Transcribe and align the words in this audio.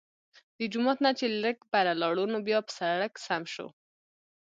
د 0.57 0.59
جومات 0.73 0.97
نه 1.05 1.11
چې 1.19 1.25
لږ 1.43 1.57
بره 1.71 1.93
لاړو 2.01 2.25
نو 2.33 2.37
بيا 2.47 2.59
پۀ 2.67 2.71
سړک 2.79 3.13
سم 3.25 3.43
شو 3.53 3.67